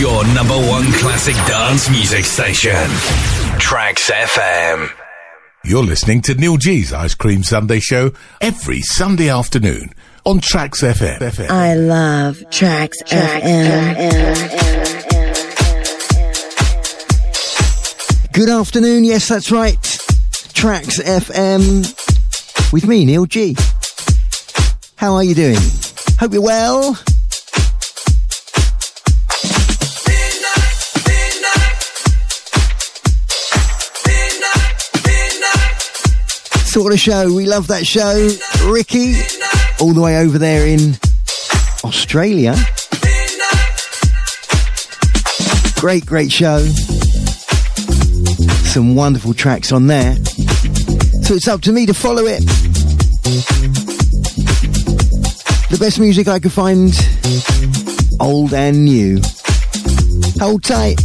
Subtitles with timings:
[0.00, 2.72] Your number one classic dance music station.
[3.60, 4.90] Trax FM.
[5.62, 9.90] You're listening to Neil G's Ice Cream Sundae Show every Sunday afternoon
[10.24, 11.50] on Trax FM.
[11.50, 14.32] I love Trax, FM.
[18.32, 19.04] Good afternoon.
[19.04, 19.76] Yes, that's right.
[20.54, 23.54] Trax FM with me, Neil G.
[24.96, 25.58] How are you doing?
[26.18, 26.98] Hope you're well.
[36.70, 37.34] Sort of show.
[37.34, 38.30] We love that show.
[38.70, 39.16] Ricky,
[39.80, 40.94] all the way over there in
[41.82, 42.54] Australia.
[45.80, 46.60] Great, great show.
[48.68, 50.14] Some wonderful tracks on there.
[51.24, 52.40] So it's up to me to follow it.
[55.70, 56.92] The best music I could find,
[58.20, 59.20] old and new.
[60.38, 61.00] Hold tight.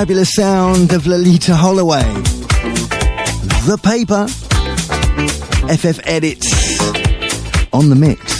[0.00, 2.04] Fabulous sound of Loleatta Holloway.
[3.64, 4.28] The paper.
[5.74, 6.52] FF Edits
[7.72, 8.35] on the mix.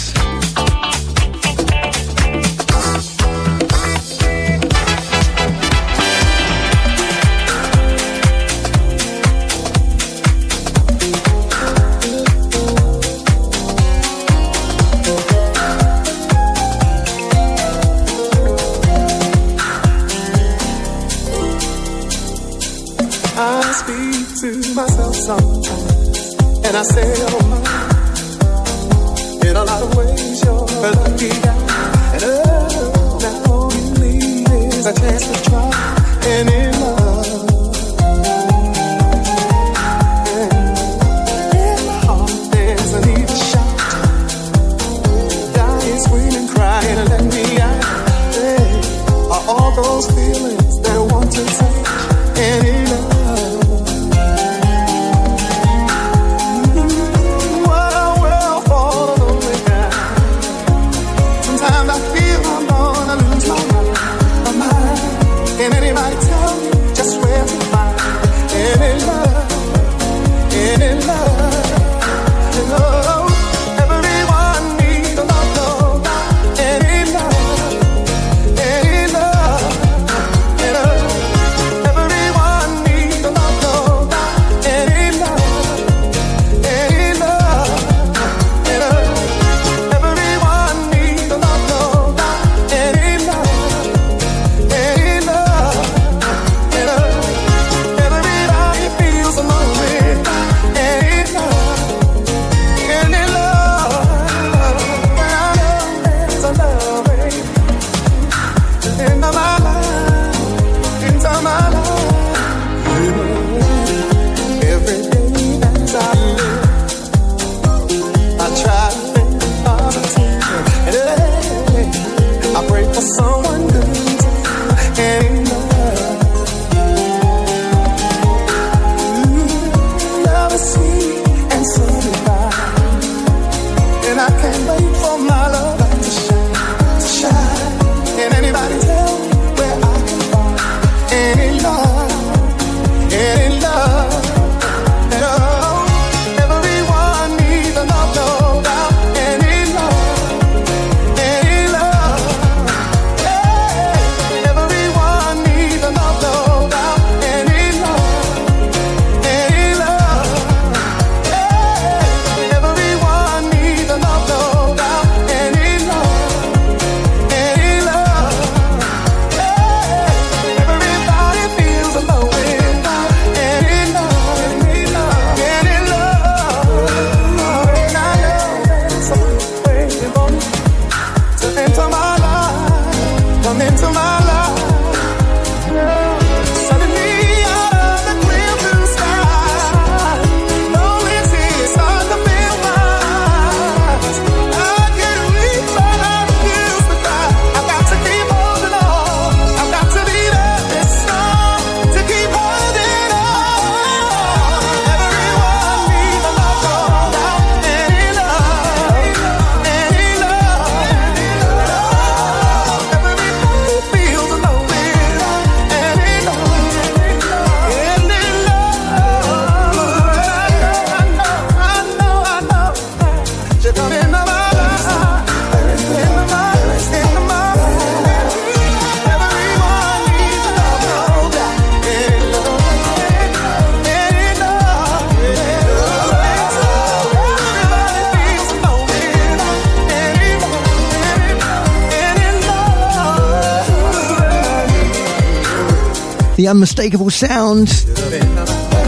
[246.57, 247.67] Unmistakable sound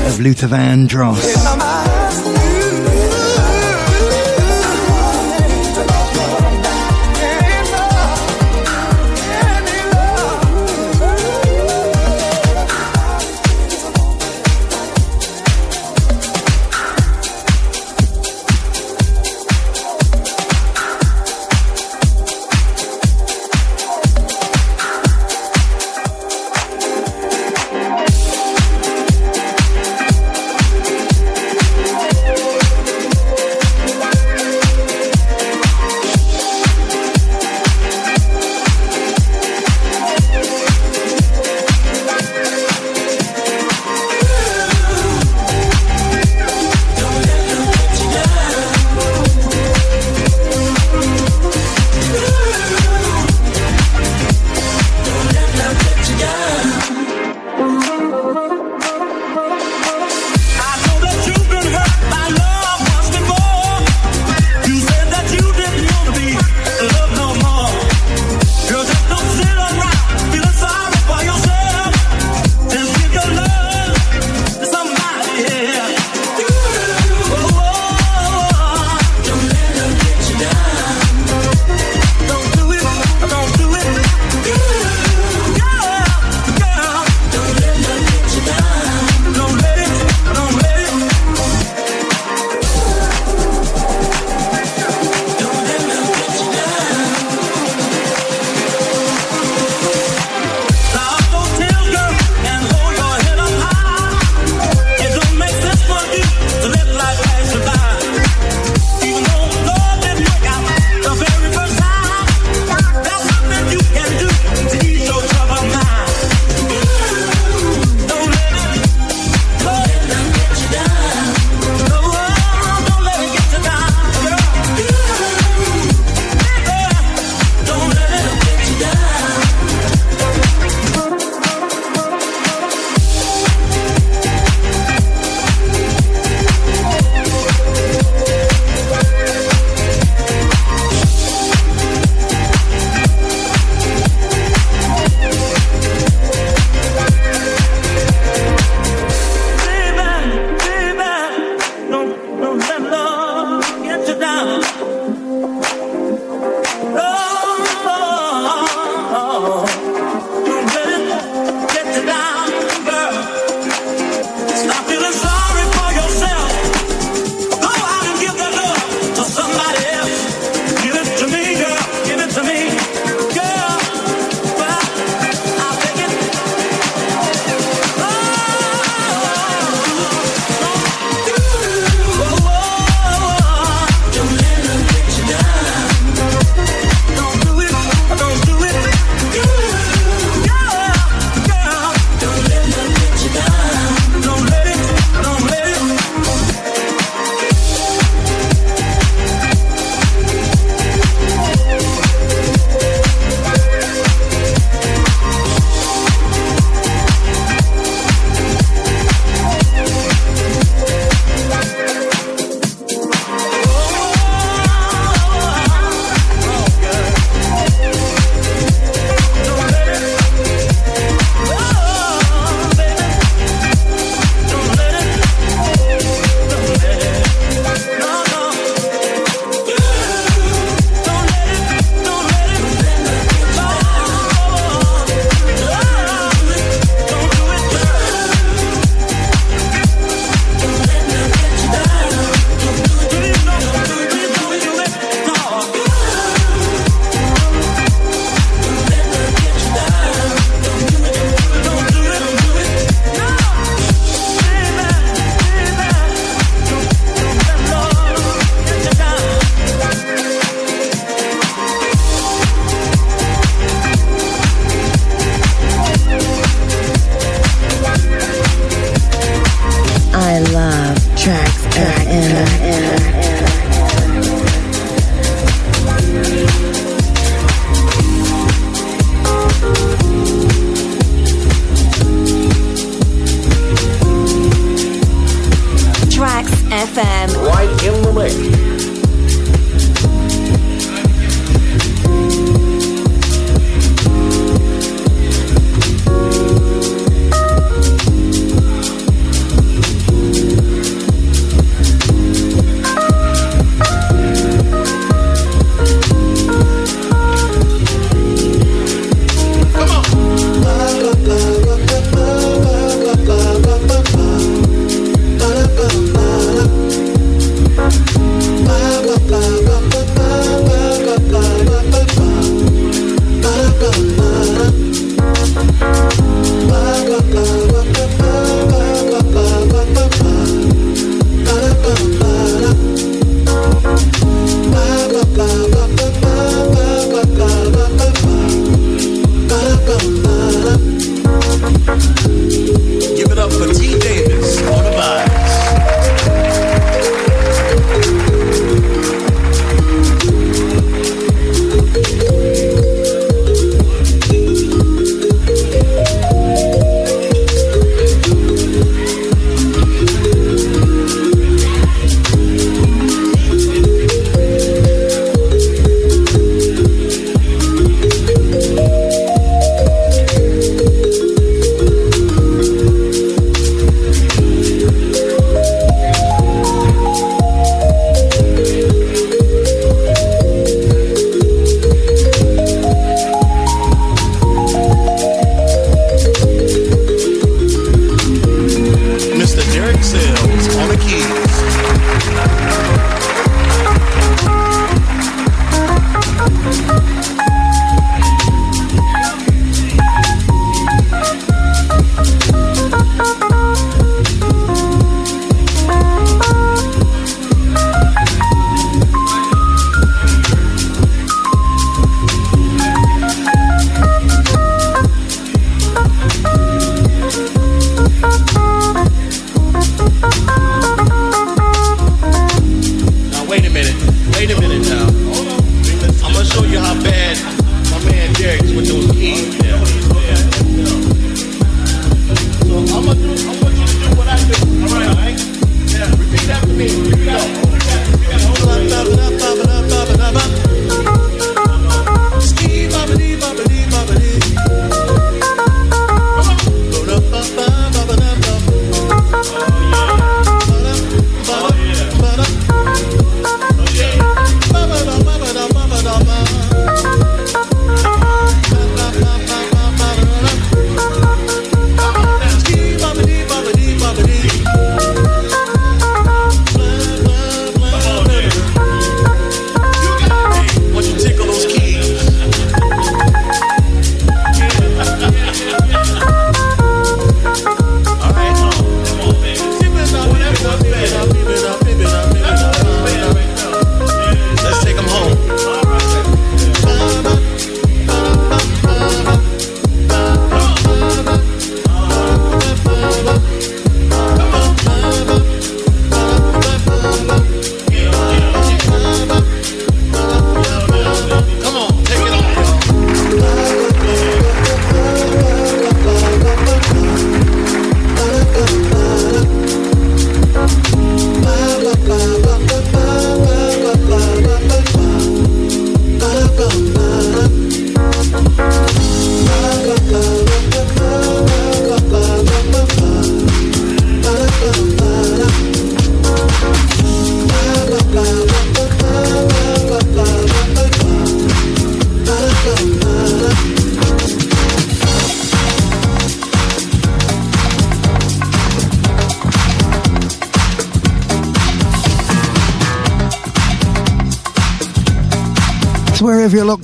[0.07, 1.58] of Luther Vandross.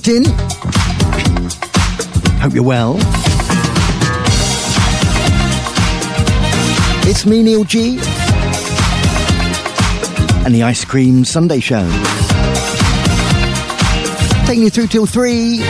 [0.06, 0.24] Locked in.
[2.40, 2.96] Hope you're well.
[7.08, 7.98] It's me, Neil G,
[10.44, 11.88] and the Ice Cream Sundae Show.
[14.46, 15.64] Taking you through till three.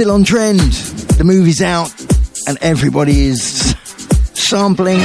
[0.00, 0.60] Still on trend.
[1.18, 1.92] The movie's out
[2.46, 3.76] and everybody is
[4.32, 4.98] sampling.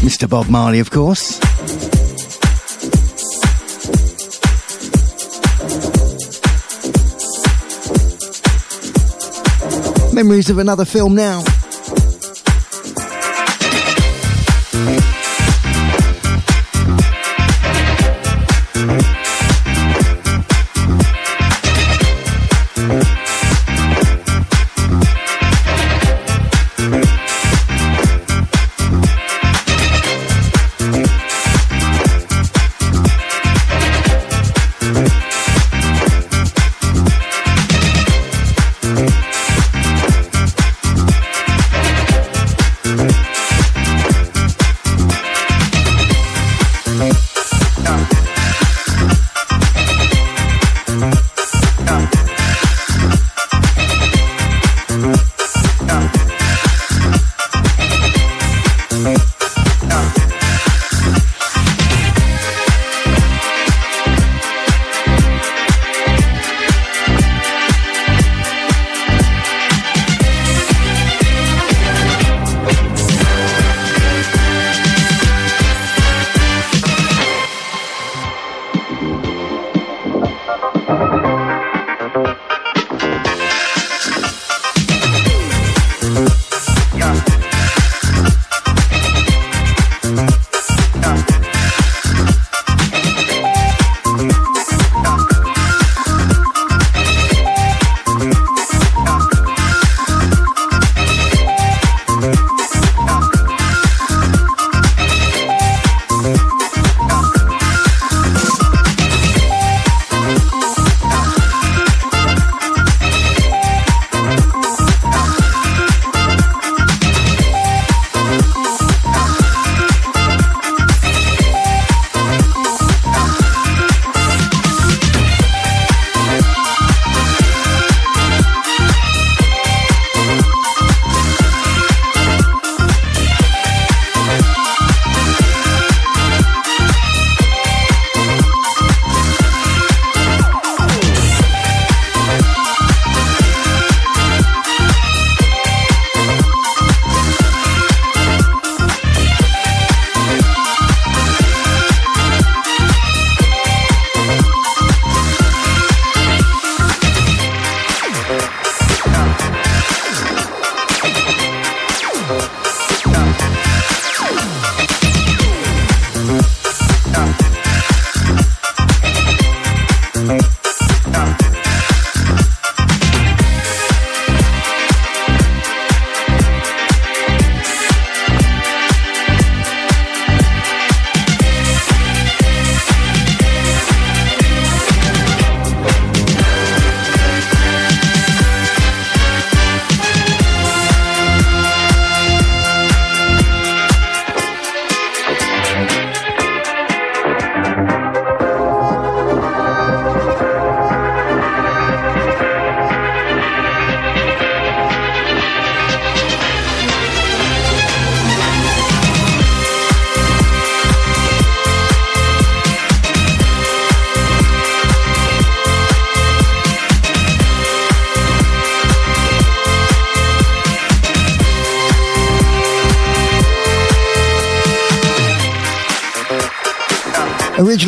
[0.00, 0.26] Mr.
[0.26, 1.38] Bob Marley, of course.
[10.14, 11.44] Memories of another film now.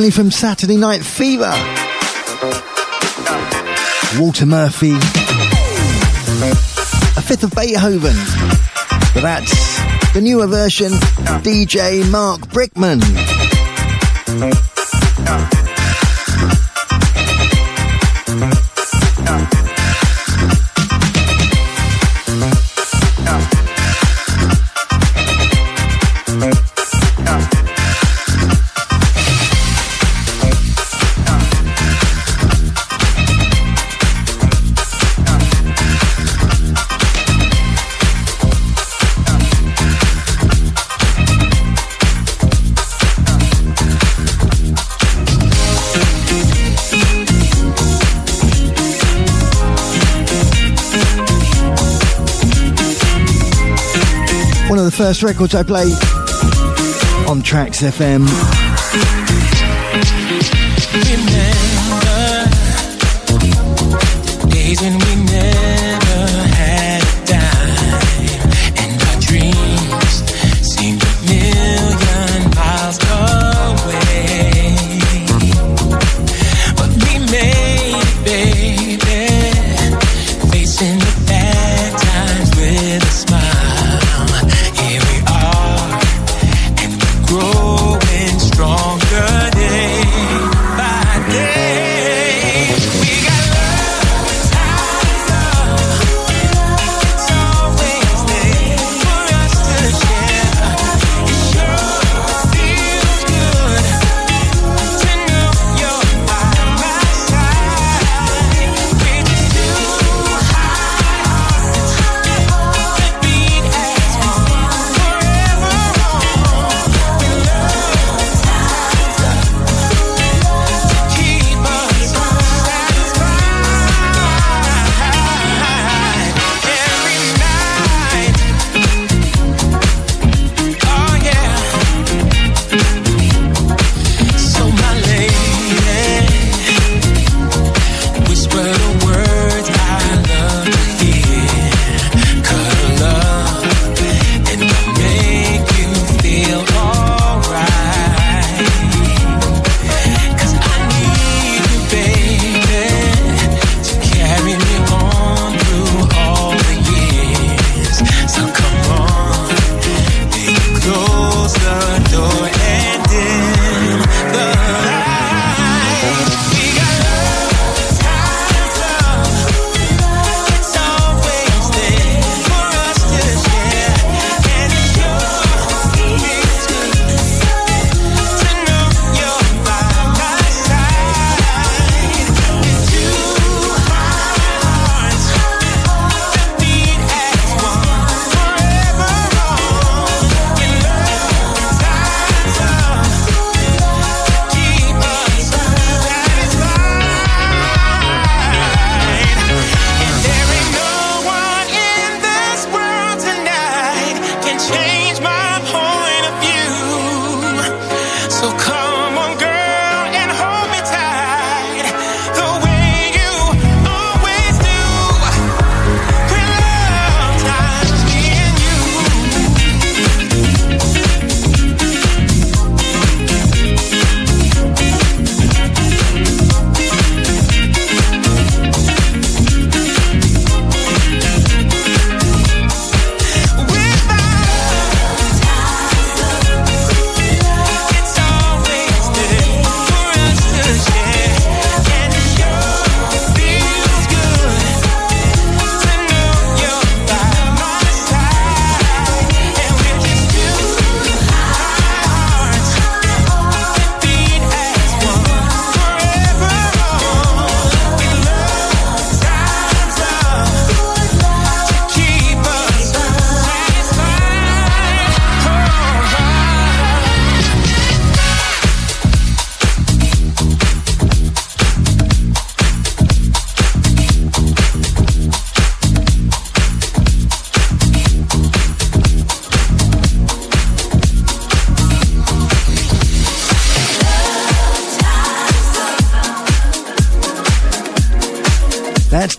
[0.03, 1.53] originally from Saturday Night Fever.
[4.19, 4.95] Walter Murphy,
[7.17, 8.17] a fifth of Beethoven.
[9.15, 10.91] But that's the newer version,
[11.45, 13.01] DJ Mark Brickman.
[55.13, 55.91] First Records I play
[57.29, 58.62] on Trax FM.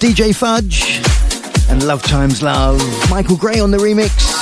[0.03, 0.99] DJ Fudge
[1.69, 2.81] and Love Times Love.
[3.09, 4.32] Michael Gray on the remix.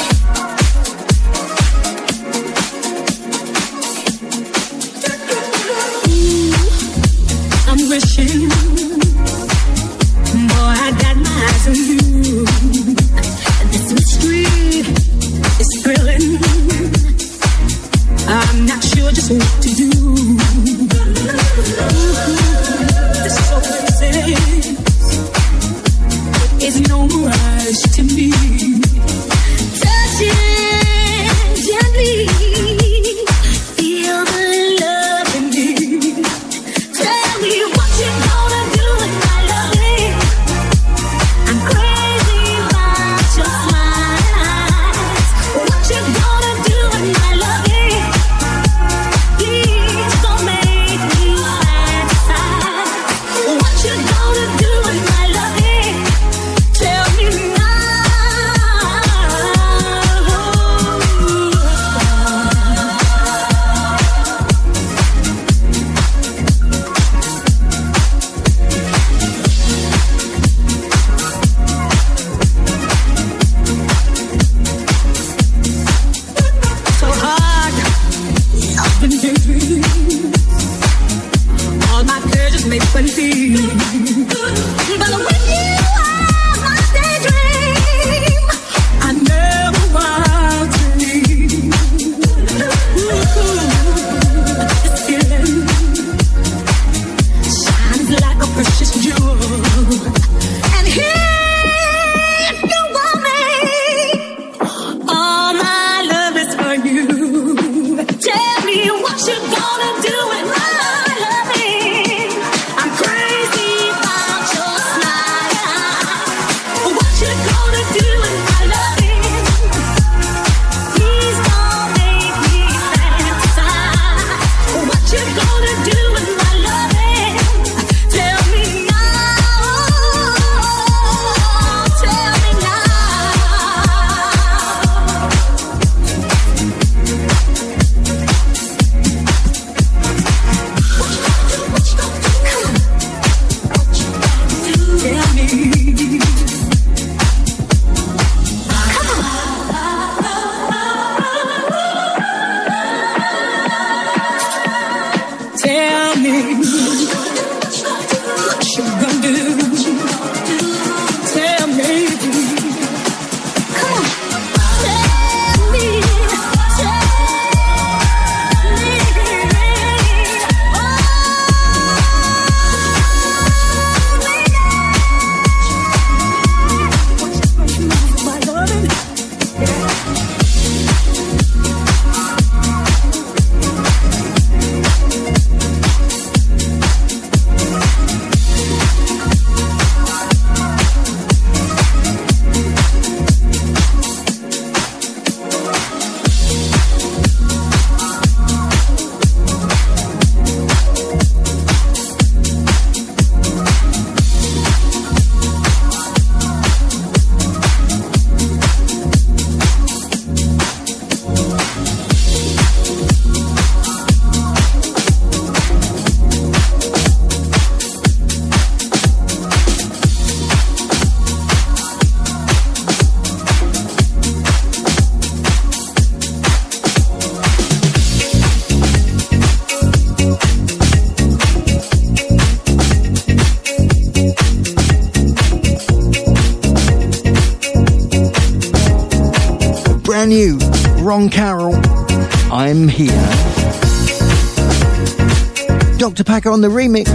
[246.24, 247.08] Packer on the remix.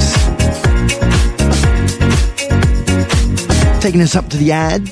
[3.80, 4.90] Taking us up to the ads.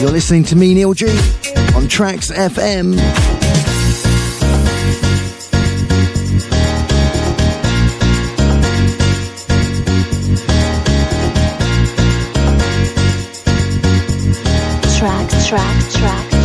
[0.00, 1.08] You're listening to me, Neil G,
[1.76, 2.96] on Trax FM.
[14.98, 16.37] track, track, track.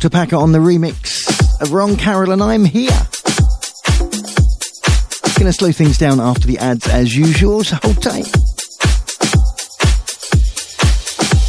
[0.00, 0.08] Dr.
[0.08, 2.88] Packer on the remix of Ron Carroll and I'm here.
[5.38, 8.24] Gonna slow things down after the ads as usual, so hold tight.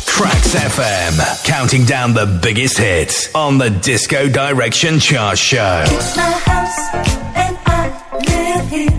[0.06, 5.86] Trax FM, counting down the biggest hits on the Disco Direction Chart Show.
[5.86, 6.94] It's my house
[7.38, 7.88] and I
[8.28, 8.90] live here.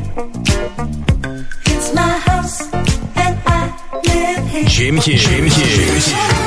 [1.66, 4.64] It's my house and I live here.
[4.66, 5.22] Jim Hughes.
[5.22, 6.41] Jim Hughes.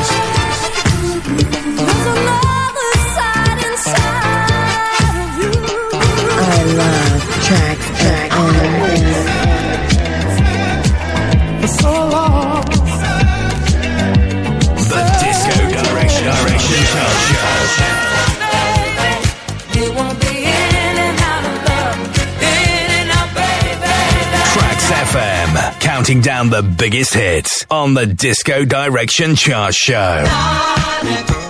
[26.06, 31.45] Counting down the biggest hits on the Disco Direction Chart Show.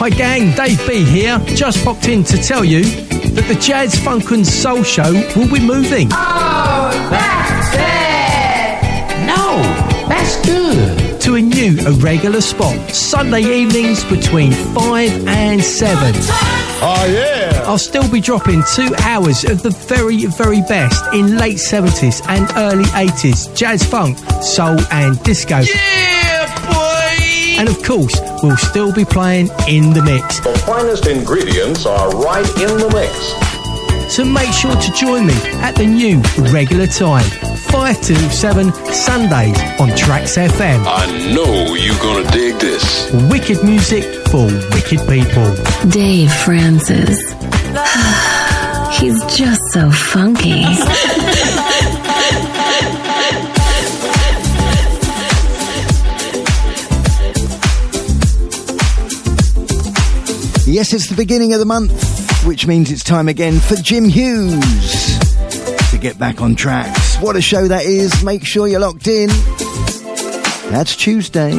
[0.00, 1.38] Hi gang, Dave B here.
[1.54, 5.60] Just popped in to tell you that the Jazz Funk and Soul Show will be
[5.64, 6.08] moving.
[6.10, 6.90] Oh,
[9.24, 9.62] no,
[10.08, 11.20] that's good.
[11.20, 16.14] To a new irregular spot, Sunday evenings between 5 and 7.
[16.84, 17.51] Oh, yeah.
[17.64, 22.50] I'll still be dropping two hours of the very, very best in late 70s and
[22.56, 25.60] early 80s jazz funk, soul, and disco.
[25.60, 27.58] Yeah, boy!
[27.60, 30.40] And of course, we'll still be playing in the mix.
[30.40, 33.52] The finest ingredients are right in the mix.
[34.14, 36.20] So make sure to join me at the new
[36.52, 37.24] regular time,
[37.70, 40.84] 5 to 7 Sundays on Trax FM.
[40.86, 43.10] I know you're gonna dig this.
[43.30, 44.44] Wicked music for
[44.74, 45.54] wicked people.
[45.88, 47.18] Dave Francis.
[48.98, 50.64] He's just so funky.
[60.64, 65.18] Yes, it's the beginning of the month, which means it's time again for Jim Hughes
[65.90, 67.16] to get back on tracks.
[67.16, 68.24] What a show that is.
[68.24, 69.28] Make sure you're locked in.
[70.70, 71.58] That's Tuesday.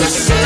[0.00, 0.39] yourself.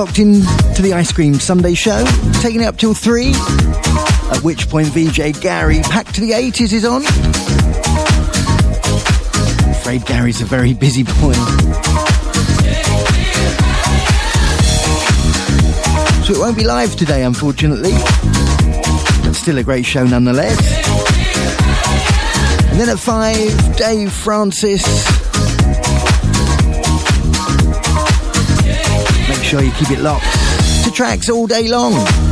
[0.00, 0.40] Locked in
[0.76, 2.02] to the Ice Cream Sundae show,
[2.40, 3.34] taking it up till three.
[4.32, 7.02] At which point VJ Gary, Back to the 80s, is on.
[9.66, 11.34] I'm afraid Gary's a very busy boy.
[16.24, 17.92] So it won't be live today, unfortunately.
[17.92, 20.58] But still a great show nonetheless.
[22.70, 25.19] And then at five, Dave Francis.
[29.50, 30.22] Sure you keep it locked
[30.84, 32.29] to Trax all day long.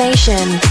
[0.00, 0.69] Station.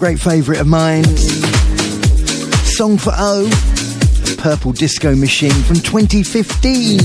[0.00, 1.04] great favourite of mine.
[2.64, 3.50] Song for O,
[4.38, 7.00] Purple Disco Machine from 2015.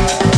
[0.00, 0.37] Thank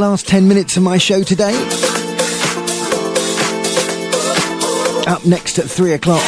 [0.01, 1.53] last 10 minutes of my show today.
[5.05, 6.23] Up next at 3 o'clock,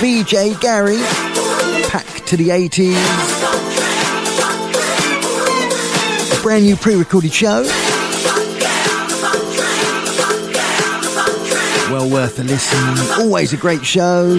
[0.00, 0.96] VJ Gary,
[1.88, 2.96] Pack to the 80s.
[6.38, 7.62] A brand new pre recorded show.
[11.92, 13.22] Well worth a listen.
[13.22, 14.30] Always a great show.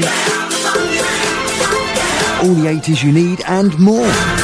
[2.41, 4.38] All the 80s you need and more.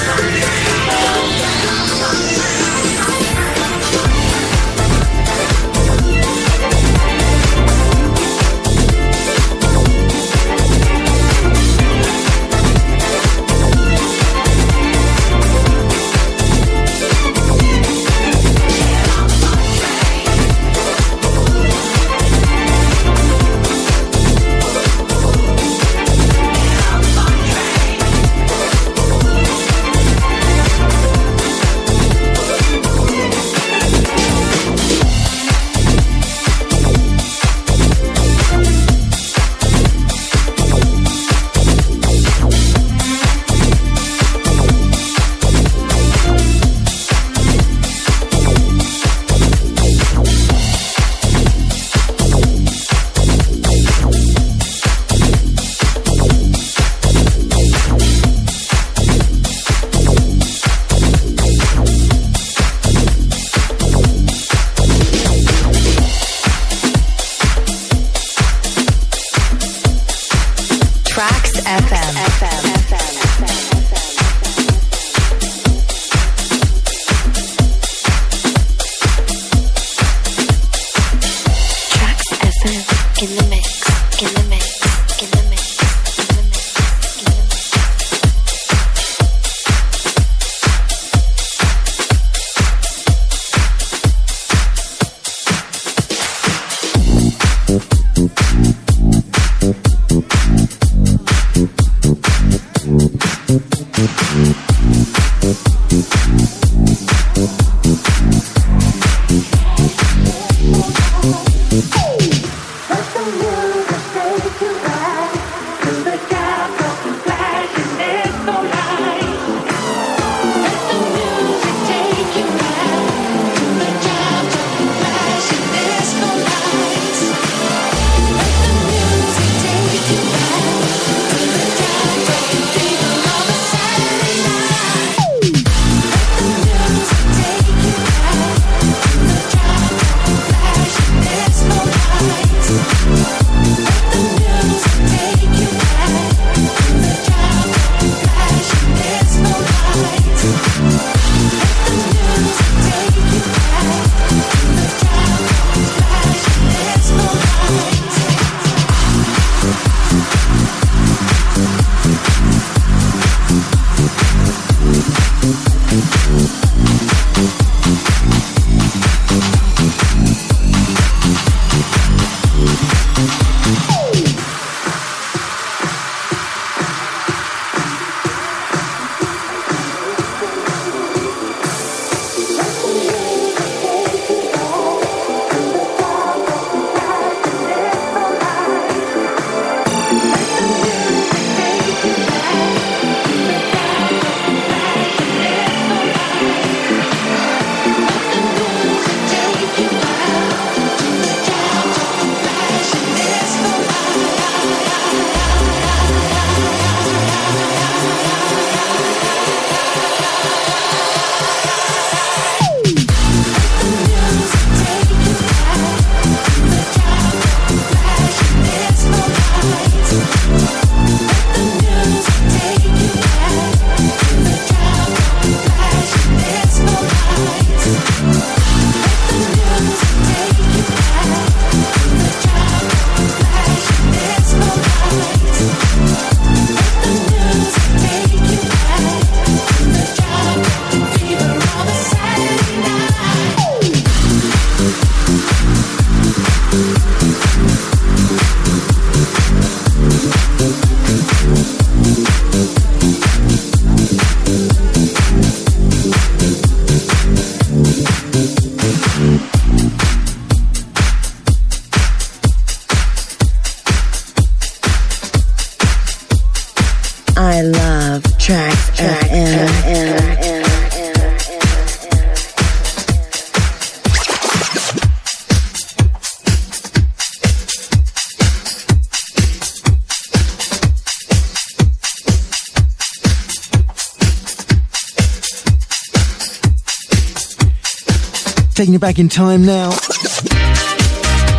[288.95, 289.89] you back in time now.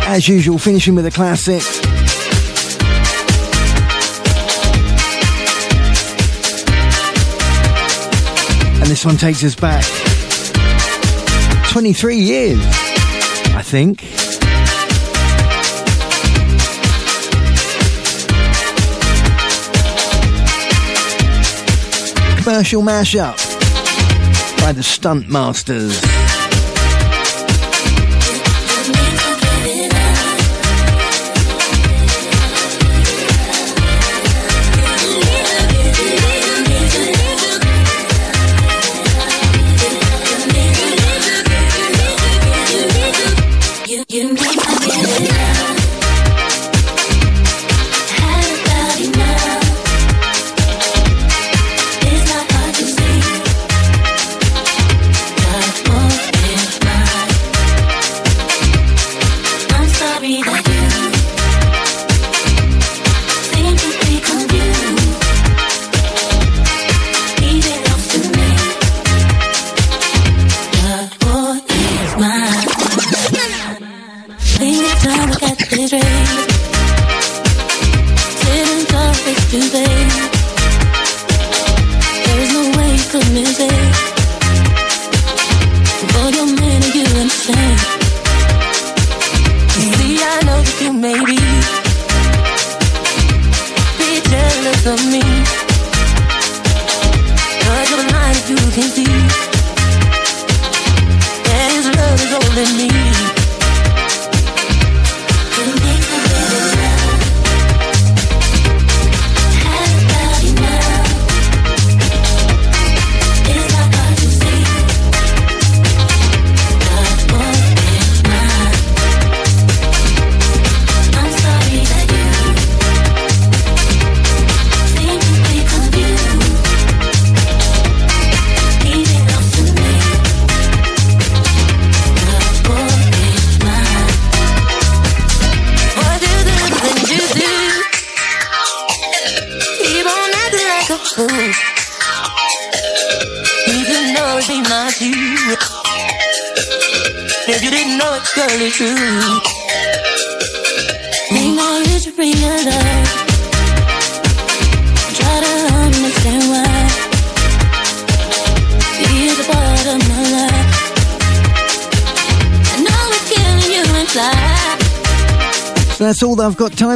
[0.07, 1.61] As usual, finishing with a classic.
[8.81, 9.83] And this one takes us back
[11.69, 12.59] 23 years,
[13.53, 13.99] I think.
[22.43, 23.37] Commercial mashup
[24.61, 26.26] by the Stuntmasterz.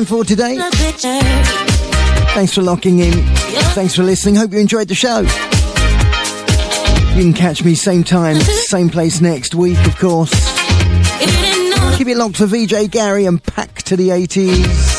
[0.01, 0.57] time for today.
[2.33, 3.13] Thanks for locking in.
[3.73, 4.35] Thanks for listening.
[4.35, 5.19] Hope you enjoyed the show.
[7.15, 10.31] You can catch me same time, same place next week, of course.
[11.97, 14.89] Keep it locked for VJ Gary and Pack to the 80s.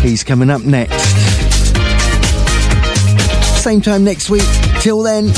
[0.00, 0.94] He's coming up next.
[3.62, 4.46] Same time next week.
[4.80, 5.34] Till then,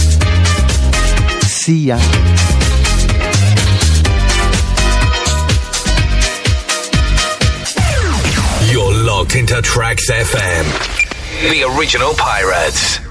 [1.46, 1.98] see ya.
[9.48, 11.50] You're Trax FM.
[11.50, 13.07] The original pirates.